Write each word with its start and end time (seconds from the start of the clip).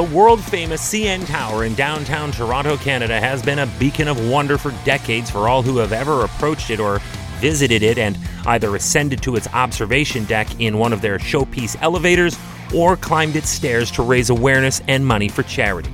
The 0.00 0.16
world 0.16 0.42
famous 0.42 0.80
CN 0.80 1.26
Tower 1.26 1.66
in 1.66 1.74
downtown 1.74 2.32
Toronto, 2.32 2.78
Canada, 2.78 3.20
has 3.20 3.42
been 3.42 3.58
a 3.58 3.66
beacon 3.78 4.08
of 4.08 4.30
wonder 4.30 4.56
for 4.56 4.70
decades 4.82 5.28
for 5.28 5.46
all 5.46 5.60
who 5.60 5.76
have 5.76 5.92
ever 5.92 6.24
approached 6.24 6.70
it 6.70 6.80
or 6.80 7.00
visited 7.36 7.82
it 7.82 7.98
and 7.98 8.16
either 8.46 8.74
ascended 8.76 9.22
to 9.24 9.36
its 9.36 9.46
observation 9.48 10.24
deck 10.24 10.58
in 10.58 10.78
one 10.78 10.94
of 10.94 11.02
their 11.02 11.18
showpiece 11.18 11.76
elevators 11.82 12.38
or 12.74 12.96
climbed 12.96 13.36
its 13.36 13.50
stairs 13.50 13.90
to 13.90 14.02
raise 14.02 14.30
awareness 14.30 14.80
and 14.88 15.04
money 15.04 15.28
for 15.28 15.42
charity. 15.42 15.92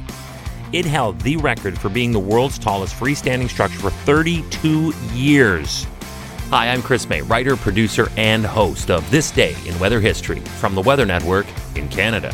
It 0.73 0.85
held 0.85 1.21
the 1.23 1.37
record 1.39 1.77
for 1.77 1.89
being 1.89 2.13
the 2.13 2.21
world's 2.21 2.61
tallest 2.61 2.95
freestanding 2.95 3.51
structure 3.51 3.81
for 3.81 3.91
32 3.91 4.95
years. 5.15 5.85
Hi, 6.51 6.69
I'm 6.69 6.81
Chris 6.81 7.09
May, 7.09 7.23
writer, 7.23 7.57
producer, 7.57 8.09
and 8.17 8.47
host 8.47 8.89
of 8.89 9.11
This 9.11 9.33
Day 9.33 9.57
in 9.67 9.77
Weather 9.81 9.99
History 9.99 10.39
from 10.39 10.77
the 10.77 10.83
Weather 10.83 11.07
Network 11.07 11.47
in 11.75 11.89
Canada. 11.89 12.33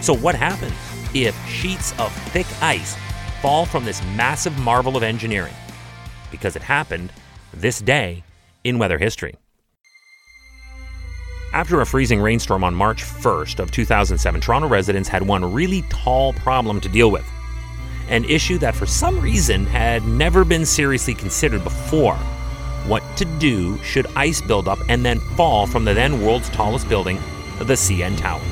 So, 0.00 0.12
what 0.12 0.34
happens 0.34 0.74
if 1.14 1.34
sheets 1.48 1.98
of 1.98 2.12
thick 2.32 2.46
ice 2.62 2.96
fall 3.40 3.64
from 3.64 3.84
this 3.84 4.02
massive 4.16 4.58
marvel 4.58 4.96
of 4.96 5.02
engineering? 5.02 5.54
Because 6.30 6.56
it 6.56 6.62
happened 6.62 7.12
this 7.52 7.80
day 7.80 8.24
in 8.64 8.78
weather 8.78 8.98
history. 8.98 9.36
After 11.52 11.80
a 11.80 11.86
freezing 11.86 12.20
rainstorm 12.20 12.64
on 12.64 12.74
March 12.74 13.04
1st 13.04 13.60
of 13.60 13.70
2007, 13.70 14.40
Toronto 14.40 14.66
residents 14.66 15.08
had 15.08 15.22
one 15.22 15.52
really 15.52 15.82
tall 15.82 16.32
problem 16.32 16.80
to 16.80 16.88
deal 16.88 17.12
with. 17.12 17.24
An 18.08 18.24
issue 18.24 18.58
that 18.58 18.74
for 18.74 18.86
some 18.86 19.20
reason 19.20 19.64
had 19.66 20.04
never 20.04 20.44
been 20.44 20.66
seriously 20.66 21.14
considered 21.14 21.62
before. 21.62 22.16
What 22.86 23.04
to 23.18 23.24
do 23.24 23.78
should 23.84 24.08
ice 24.16 24.40
build 24.40 24.66
up 24.66 24.80
and 24.88 25.04
then 25.04 25.20
fall 25.36 25.68
from 25.68 25.84
the 25.84 25.94
then 25.94 26.20
world's 26.20 26.50
tallest 26.50 26.88
building, 26.88 27.18
the 27.60 27.74
CN 27.74 28.18
Tower. 28.18 28.42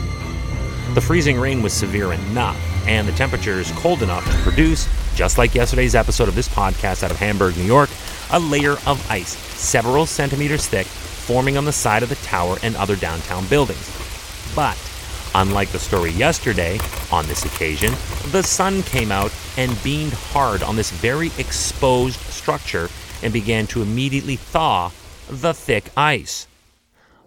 The 0.95 1.00
freezing 1.00 1.41
rain 1.41 1.62
was 1.62 1.73
severe 1.73 2.12
enough, 2.12 2.57
and 2.87 3.09
the 3.09 3.12
temperatures 3.12 3.73
cold 3.73 4.02
enough 4.02 4.24
to 4.30 4.43
produce, 4.43 4.88
just 5.15 5.38
like 5.38 5.54
yesterday's 5.54 5.95
episode 5.95 6.29
of 6.29 6.34
this 6.34 6.48
podcast 6.48 7.02
out 7.02 7.10
of 7.10 7.16
Hamburg, 7.16 7.57
New 7.57 7.65
York, 7.65 7.88
a 8.30 8.38
layer 8.38 8.73
of 8.87 9.10
ice 9.10 9.37
several 9.62 10.07
centimeters 10.07 10.66
thick 10.66 10.87
forming 10.87 11.57
on 11.57 11.65
the 11.65 11.73
side 11.73 12.02
of 12.02 12.09
the 12.09 12.16
tower 12.16 12.57
and 12.62 12.76
other 12.76 12.96
downtown 12.96 13.46
buildings. 13.46 13.90
But, 14.54 14.76
unlike 15.34 15.68
the 15.70 15.79
story 15.79 16.10
yesterday, 16.10 16.79
on 17.10 17.26
this 17.26 17.45
occasion, 17.45 17.92
the 18.32 18.42
sun 18.42 18.82
came 18.82 19.12
out 19.12 19.32
and 19.57 19.82
beamed 19.82 20.12
hard 20.12 20.62
on 20.62 20.76
this 20.76 20.90
very 20.90 21.30
exposed 21.38 22.18
structure 22.20 22.90
and 23.23 23.32
began 23.32 23.66
to 23.68 23.82
immediately 23.82 24.37
thaw 24.37 24.90
the 25.30 25.54
thick 25.54 25.85
ice. 25.96 26.48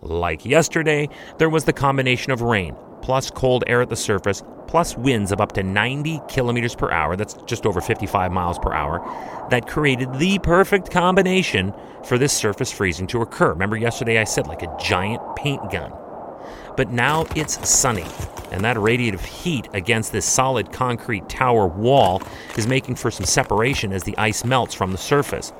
Like 0.01 0.45
yesterday, 0.45 1.09
there 1.37 1.49
was 1.49 1.63
the 1.63 1.73
combination 1.73 2.31
of 2.31 2.41
rain, 2.41 2.75
plus 3.05 3.29
cold 3.29 3.63
air 3.67 3.83
at 3.83 3.89
the 3.89 3.95
surface, 3.95 4.41
plus 4.65 4.97
winds 4.97 5.31
of 5.31 5.39
up 5.39 5.51
to 5.51 5.61
90 5.61 6.21
kilometers 6.27 6.73
per 6.73 6.89
hour, 6.89 7.15
that's 7.15 7.35
just 7.45 7.67
over 7.67 7.79
55 7.79 8.31
miles 8.31 8.57
per 8.57 8.73
hour, 8.73 8.99
that 9.51 9.67
created 9.67 10.11
the 10.15 10.39
perfect 10.39 10.89
combination 10.89 11.71
for 12.03 12.17
this 12.17 12.33
surface 12.33 12.71
freezing 12.71 13.05
to 13.05 13.21
occur. 13.21 13.49
Remember, 13.49 13.77
yesterday 13.77 14.17
I 14.17 14.23
said 14.23 14.47
like 14.47 14.63
a 14.63 14.77
giant 14.81 15.21
paint 15.35 15.71
gun. 15.71 15.93
But 16.75 16.89
now 16.89 17.27
it's 17.35 17.69
sunny, 17.69 18.07
and 18.51 18.65
that 18.65 18.75
radiative 18.75 19.21
heat 19.23 19.69
against 19.73 20.11
this 20.11 20.25
solid 20.25 20.71
concrete 20.71 21.29
tower 21.29 21.67
wall 21.67 22.23
is 22.57 22.65
making 22.65 22.95
for 22.95 23.11
some 23.11 23.27
separation 23.27 23.93
as 23.93 24.01
the 24.01 24.17
ice 24.17 24.43
melts 24.43 24.73
from 24.73 24.91
the 24.91 24.97
surface. 24.97 25.53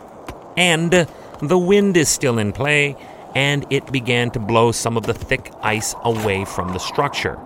And 0.58 1.08
the 1.44 1.60
wind 1.60 1.96
is 1.96 2.10
still 2.10 2.40
in 2.40 2.54
play, 2.54 2.96
and 3.36 3.66
it 3.70 3.92
began 3.92 4.32
to 4.32 4.40
blow 4.40 4.72
some 4.72 4.98
of 4.98 5.06
the 5.06 5.14
thick 5.14 5.52
ice 5.62 5.94
away 6.04 6.46
from 6.46 6.70
the 6.70 6.80
structure. 6.80 7.38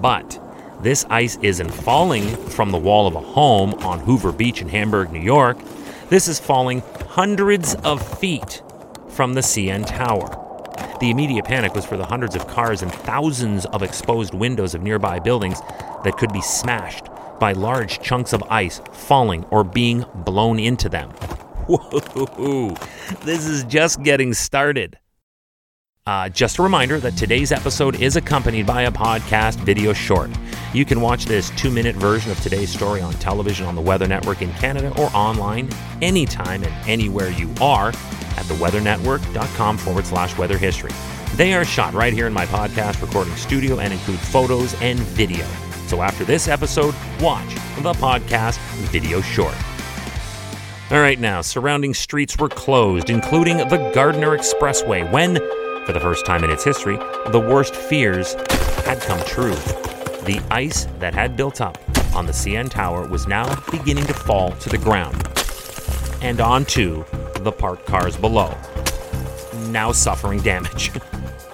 But 0.00 0.38
this 0.82 1.06
ice 1.08 1.38
isn't 1.42 1.70
falling 1.70 2.36
from 2.48 2.70
the 2.72 2.78
wall 2.78 3.06
of 3.06 3.14
a 3.14 3.20
home 3.20 3.74
on 3.74 4.00
Hoover 4.00 4.32
Beach 4.32 4.60
in 4.60 4.68
Hamburg, 4.68 5.12
New 5.12 5.20
York. 5.20 5.58
This 6.08 6.26
is 6.26 6.40
falling 6.40 6.82
hundreds 7.08 7.76
of 7.76 8.18
feet 8.18 8.62
from 9.08 9.34
the 9.34 9.40
CN 9.40 9.86
Tower. 9.86 10.36
The 11.00 11.10
immediate 11.10 11.44
panic 11.44 11.74
was 11.74 11.86
for 11.86 11.96
the 11.96 12.06
hundreds 12.06 12.34
of 12.34 12.46
cars 12.46 12.82
and 12.82 12.92
thousands 12.92 13.66
of 13.66 13.82
exposed 13.82 14.34
windows 14.34 14.74
of 14.74 14.82
nearby 14.82 15.18
buildings 15.18 15.60
that 16.04 16.16
could 16.18 16.32
be 16.32 16.42
smashed 16.42 17.06
by 17.38 17.52
large 17.52 18.00
chunks 18.00 18.32
of 18.32 18.42
ice 18.50 18.80
falling 18.92 19.44
or 19.50 19.64
being 19.64 20.04
blown 20.14 20.58
into 20.58 20.88
them. 20.88 21.10
Whoa, 21.70 22.74
this 23.22 23.46
is 23.46 23.62
just 23.62 24.02
getting 24.02 24.34
started. 24.34 24.98
Uh, 26.04 26.28
just 26.28 26.58
a 26.58 26.62
reminder 26.62 26.98
that 26.98 27.16
today's 27.16 27.52
episode 27.52 28.00
is 28.00 28.16
accompanied 28.16 28.66
by 28.66 28.82
a 28.82 28.90
podcast 28.90 29.54
video 29.54 29.92
short. 29.92 30.30
You 30.74 30.84
can 30.84 31.00
watch 31.00 31.26
this 31.26 31.50
two 31.50 31.70
minute 31.70 31.94
version 31.94 32.32
of 32.32 32.40
today's 32.40 32.70
story 32.70 33.00
on 33.00 33.12
television 33.14 33.66
on 33.66 33.76
the 33.76 33.80
Weather 33.80 34.08
Network 34.08 34.42
in 34.42 34.50
Canada 34.54 34.92
or 34.98 35.10
online 35.14 35.68
anytime 36.02 36.64
and 36.64 36.88
anywhere 36.88 37.30
you 37.30 37.48
are 37.60 37.90
at 37.90 38.46
theweathernetwork.com 38.46 39.78
forward 39.78 40.06
slash 40.06 40.36
weather 40.36 40.58
history. 40.58 40.90
They 41.36 41.54
are 41.54 41.64
shot 41.64 41.94
right 41.94 42.12
here 42.12 42.26
in 42.26 42.32
my 42.32 42.46
podcast 42.46 43.00
recording 43.00 43.36
studio 43.36 43.78
and 43.78 43.92
include 43.92 44.18
photos 44.18 44.74
and 44.80 44.98
video. 44.98 45.46
So 45.86 46.02
after 46.02 46.24
this 46.24 46.48
episode, 46.48 46.96
watch 47.20 47.54
the 47.80 47.92
podcast 47.92 48.58
video 48.90 49.20
short. 49.20 49.54
All 50.90 50.98
right, 50.98 51.20
now, 51.20 51.40
surrounding 51.40 51.94
streets 51.94 52.36
were 52.36 52.48
closed, 52.48 53.10
including 53.10 53.58
the 53.58 53.92
Gardiner 53.94 54.36
Expressway, 54.36 55.08
when 55.12 55.36
for 55.86 55.92
the 55.92 56.00
first 56.00 56.26
time 56.26 56.42
in 56.42 56.50
its 56.50 56.64
history, 56.64 56.96
the 57.30 57.38
worst 57.38 57.76
fears 57.76 58.34
had 58.84 59.00
come 59.02 59.24
true. 59.24 59.54
The 60.24 60.44
ice 60.50 60.88
that 60.98 61.14
had 61.14 61.36
built 61.36 61.60
up 61.60 61.78
on 62.12 62.26
the 62.26 62.32
CN 62.32 62.68
Tower 62.68 63.06
was 63.06 63.28
now 63.28 63.54
beginning 63.70 64.04
to 64.06 64.14
fall 64.14 64.50
to 64.50 64.68
the 64.68 64.78
ground 64.78 65.28
and 66.22 66.40
onto 66.40 67.04
the 67.38 67.52
parked 67.52 67.86
cars 67.86 68.16
below, 68.16 68.52
now 69.68 69.92
suffering 69.92 70.40
damage. 70.40 70.90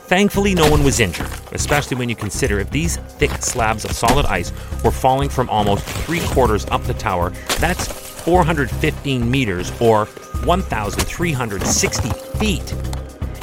Thankfully, 0.07 0.55
no 0.55 0.71
one 0.71 0.83
was 0.83 0.99
injured, 0.99 1.29
especially 1.53 1.99
when 1.99 2.09
you 2.09 2.17
consider 2.17 2.59
if 2.59 2.71
these 2.71 2.97
thick 2.97 3.33
slabs 3.43 3.85
of 3.85 3.93
solid 3.93 4.25
ice 4.25 4.51
were 4.83 4.91
falling 4.91 5.29
from 5.29 5.51
almost 5.51 5.85
three 5.85 6.21
quarters 6.29 6.65
up 6.71 6.83
the 6.85 6.95
tower, 6.95 7.35
that's 7.59 8.06
415 8.27 9.31
meters 9.31 9.73
or 9.81 10.05
1,360 10.45 12.11
feet 12.39 12.75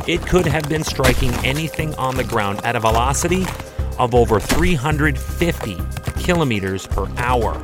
it 0.05 0.21
could 0.21 0.45
have 0.45 0.67
been 0.67 0.83
striking 0.83 1.33
anything 1.45 1.95
on 1.95 2.17
the 2.17 2.25
ground 2.25 2.59
at 2.65 2.75
a 2.75 2.79
velocity 2.79 3.45
of 3.97 4.13
over 4.13 4.37
350 4.37 5.77
kilometers 6.21 6.85
per 6.87 7.07
hour. 7.17 7.57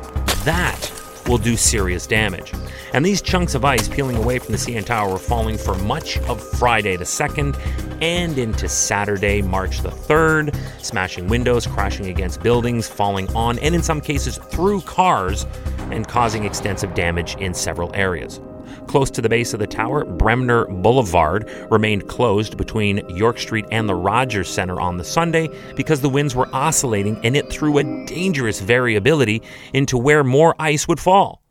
That 0.44 0.90
will 1.26 1.36
do 1.36 1.56
serious 1.56 2.06
damage. 2.06 2.54
And 2.94 3.04
these 3.04 3.20
chunks 3.20 3.54
of 3.54 3.64
ice 3.64 3.88
peeling 3.88 4.16
away 4.16 4.38
from 4.38 4.52
the 4.52 4.58
CN 4.58 4.86
Tower 4.86 5.12
were 5.12 5.18
falling 5.18 5.58
for 5.58 5.74
much 5.76 6.16
of 6.20 6.42
Friday 6.42 6.96
the 6.96 7.04
2nd 7.04 7.58
and 8.00 8.38
into 8.38 8.68
Saturday, 8.68 9.42
March 9.42 9.80
the 9.82 9.90
3rd, 9.90 10.56
smashing 10.82 11.28
windows, 11.28 11.66
crashing 11.66 12.06
against 12.06 12.42
buildings, 12.42 12.88
falling 12.88 13.28
on, 13.36 13.58
and 13.58 13.74
in 13.74 13.82
some 13.82 14.00
cases 14.00 14.38
through 14.50 14.80
cars, 14.80 15.44
and 15.92 16.06
causing 16.06 16.44
extensive 16.44 16.94
damage 16.94 17.36
in 17.36 17.54
several 17.54 17.94
areas. 17.94 18.40
Close 18.86 19.10
to 19.10 19.22
the 19.22 19.28
base 19.28 19.52
of 19.52 19.60
the 19.60 19.66
tower, 19.66 20.04
Bremner 20.04 20.66
Boulevard 20.66 21.48
remained 21.70 22.08
closed 22.08 22.56
between 22.56 23.08
York 23.10 23.38
Street 23.38 23.64
and 23.70 23.88
the 23.88 23.94
Rogers 23.94 24.48
Center 24.48 24.80
on 24.80 24.96
the 24.96 25.04
Sunday 25.04 25.48
because 25.76 26.00
the 26.00 26.08
winds 26.08 26.34
were 26.34 26.48
oscillating 26.52 27.20
and 27.24 27.36
it 27.36 27.50
threw 27.50 27.78
a 27.78 28.06
dangerous 28.06 28.60
variability 28.60 29.42
into 29.72 29.98
where 29.98 30.24
more 30.24 30.54
ice 30.58 30.88
would 30.88 31.00
fall. 31.00 31.42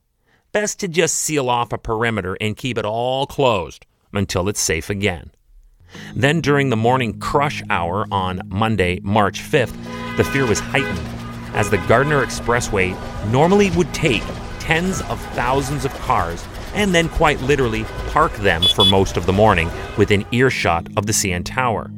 Best 0.51 0.79
to 0.79 0.87
just 0.87 1.15
seal 1.15 1.49
off 1.49 1.71
a 1.71 1.77
perimeter 1.77 2.35
and 2.41 2.57
keep 2.57 2.77
it 2.77 2.85
all 2.85 3.27
closed 3.27 3.85
until 4.13 4.49
it's 4.49 4.59
safe 4.59 4.89
again. 4.89 5.31
Then, 6.15 6.41
during 6.41 6.69
the 6.69 6.75
morning 6.75 7.19
crush 7.19 7.63
hour 7.69 8.05
on 8.11 8.41
Monday, 8.47 8.99
March 9.01 9.41
5th, 9.41 9.75
the 10.17 10.23
fear 10.23 10.45
was 10.45 10.59
heightened 10.59 11.18
as 11.59 11.69
the 11.69 11.77
Gardiner 11.89 12.25
Expressway 12.25 12.95
normally 13.33 13.69
would 13.71 13.93
take 13.93 14.23
tens 14.59 15.01
of 15.01 15.19
thousands 15.33 15.83
of 15.83 15.91
cars 15.95 16.47
and 16.73 16.95
then 16.95 17.09
quite 17.09 17.41
literally 17.41 17.83
park 18.11 18.33
them 18.35 18.61
for 18.61 18.85
most 18.85 19.17
of 19.17 19.25
the 19.25 19.33
morning 19.33 19.69
within 19.97 20.25
earshot 20.31 20.87
of 20.95 21.05
the 21.05 21.11
CN 21.11 21.43
Tower. 21.43 21.91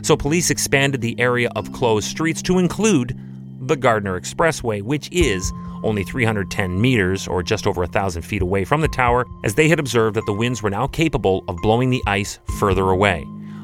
So 0.00 0.16
police 0.16 0.48
expanded 0.48 1.02
the 1.02 1.20
area 1.20 1.50
of 1.54 1.70
closed 1.74 2.08
streets 2.08 2.40
to 2.44 2.58
include 2.58 3.14
the 3.60 3.76
Gardiner 3.76 4.18
Expressway, 4.18 4.80
which 4.80 5.12
is 5.12 5.52
only 5.82 6.02
310 6.02 6.80
meters 6.80 7.28
or 7.28 7.42
just 7.42 7.66
over 7.66 7.82
a 7.82 7.86
thousand 7.86 8.22
feet 8.22 8.40
away 8.40 8.64
from 8.64 8.80
the 8.80 8.88
tower, 8.88 9.26
as 9.44 9.54
they 9.54 9.68
had 9.68 9.78
observed 9.78 10.16
that 10.16 10.24
the 10.24 10.32
winds 10.32 10.62
were 10.62 10.70
now 10.70 10.86
capable 10.86 11.44
of 11.46 11.58
blowing 11.58 11.90
the 11.90 12.02
ice 12.06 12.38
further 12.58 12.88
away, 12.88 13.22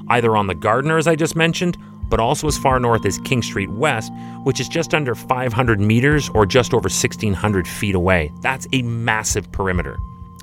either 0.08 0.36
on 0.36 0.48
the 0.48 0.54
Gardiner, 0.54 0.98
as 0.98 1.06
I 1.06 1.16
just 1.16 1.34
mentioned, 1.34 1.78
but 2.10 2.20
also 2.20 2.48
as 2.48 2.58
far 2.58 2.78
north 2.78 3.06
as 3.06 3.18
King 3.18 3.40
Street 3.40 3.70
West, 3.70 4.12
which 4.42 4.60
is 4.60 4.68
just 4.68 4.92
under 4.92 5.14
500 5.14 5.80
meters 5.80 6.28
or 6.34 6.44
just 6.44 6.74
over 6.74 6.88
1,600 6.88 7.68
feet 7.68 7.94
away. 7.94 8.32
That's 8.40 8.66
a 8.72 8.82
massive 8.82 9.50
perimeter. 9.52 9.96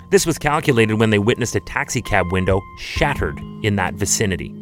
This 0.10 0.25
was 0.25 0.40
calculated 0.40 0.96
when 0.96 1.10
they 1.10 1.19
witnessed 1.19 1.56
a 1.56 1.60
taxicab 1.60 2.31
window 2.31 2.62
shattered 2.78 3.40
in 3.62 3.75
that 3.75 3.94
vicinity. 3.96 4.56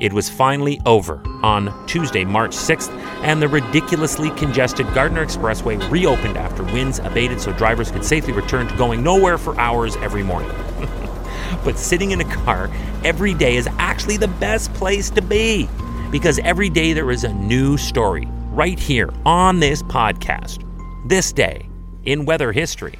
It 0.00 0.12
was 0.12 0.28
finally 0.28 0.80
over 0.86 1.22
on 1.42 1.86
Tuesday, 1.86 2.24
March 2.24 2.52
6th, 2.52 2.90
and 3.22 3.40
the 3.40 3.48
ridiculously 3.48 4.30
congested 4.30 4.92
Gardiner 4.94 5.24
Expressway 5.24 5.78
reopened 5.90 6.36
after 6.36 6.64
winds 6.64 6.98
abated 6.98 7.40
so 7.40 7.52
drivers 7.52 7.90
could 7.90 8.04
safely 8.04 8.32
return 8.32 8.66
to 8.66 8.76
going 8.76 9.04
nowhere 9.04 9.38
for 9.38 9.56
hours 9.60 9.94
every 9.96 10.22
morning. 10.22 10.50
but 11.64 11.78
sitting 11.78 12.10
in 12.10 12.20
a 12.20 12.24
car 12.24 12.70
every 13.04 13.34
day 13.34 13.56
is 13.56 13.68
actually 13.78 14.16
the 14.16 14.26
best 14.28 14.72
place 14.74 15.10
to 15.10 15.22
be 15.22 15.68
because 16.12 16.38
every 16.40 16.68
day 16.68 16.92
there 16.92 17.10
is 17.10 17.24
a 17.24 17.32
new 17.32 17.76
story 17.76 18.28
right 18.52 18.78
here 18.78 19.12
on 19.24 19.58
this 19.58 19.82
podcast. 19.82 20.62
This 21.08 21.32
day 21.32 21.68
in 22.04 22.26
weather 22.26 22.52
history. 22.52 22.94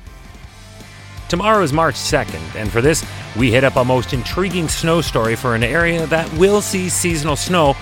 Tomorrow 1.28 1.62
is 1.62 1.72
March 1.72 1.94
2nd, 1.94 2.56
and 2.56 2.70
for 2.70 2.80
this, 2.80 3.06
we 3.36 3.50
hit 3.50 3.64
up 3.64 3.76
a 3.76 3.84
most 3.84 4.12
intriguing 4.12 4.68
snow 4.68 5.00
story 5.00 5.36
for 5.36 5.54
an 5.54 5.62
area 5.62 6.06
that 6.06 6.30
will 6.34 6.60
see 6.60 6.88
seasonal 6.88 7.36
snow, 7.36 7.76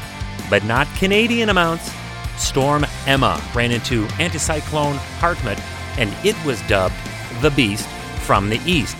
but 0.50 0.65
not 0.65 0.87
Canadian 0.97 1.49
amounts. 1.49 1.93
Storm 2.37 2.85
Emma 3.06 3.41
ran 3.55 3.71
into 3.71 4.06
anticyclone 4.19 4.97
Hartmut, 5.19 5.61
and 5.99 6.12
it 6.25 6.37
was 6.44 6.61
dubbed 6.62 6.94
the 7.41 7.50
Beast 7.50 7.88
from 8.21 8.49
the 8.49 8.61
East. 8.65 8.97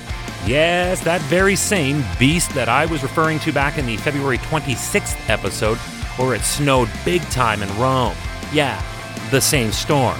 Yes, 0.47 1.03
that 1.05 1.21
very 1.23 1.57
same 1.57 2.05
beast 2.19 2.55
that 2.55 2.69
I 2.69 2.87
was 2.87 3.03
referring 3.03 3.41
to 3.41 3.53
back 3.53 3.79
in 3.79 3.87
the 3.87 3.97
February 3.99 4.39
26th 4.39 5.29
episode, 5.29 5.79
where 6.21 6.35
it 6.35 6.43
snowed 6.43 6.89
big 7.05 7.23
time 7.31 7.63
in 7.63 7.79
Rome. 7.79 8.15
Yeah, 8.53 8.83
the 9.31 9.41
same 9.41 9.73
storm. 9.73 10.19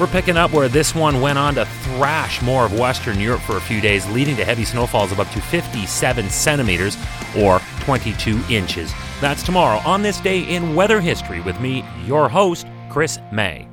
We're 0.00 0.06
picking 0.06 0.36
up 0.36 0.52
where 0.52 0.68
this 0.68 0.94
one 0.94 1.20
went 1.20 1.38
on 1.38 1.54
to 1.54 1.64
thrash 1.64 2.42
more 2.42 2.66
of 2.66 2.78
Western 2.78 3.18
Europe 3.18 3.40
for 3.42 3.56
a 3.56 3.60
few 3.60 3.80
days, 3.80 4.06
leading 4.10 4.36
to 4.36 4.44
heavy 4.44 4.64
snowfalls 4.64 5.12
of 5.12 5.20
up 5.20 5.30
to 5.30 5.40
57 5.40 6.30
centimeters 6.30 6.98
or 7.36 7.60
22 7.80 8.40
inches. 8.50 8.92
That's 9.20 9.42
tomorrow 9.42 9.80
on 9.86 10.02
this 10.02 10.20
day 10.20 10.40
in 10.40 10.74
weather 10.74 11.00
history 11.00 11.40
with 11.40 11.60
me, 11.60 11.84
your 12.04 12.28
host, 12.28 12.66
Chris 12.90 13.18
May. 13.32 13.68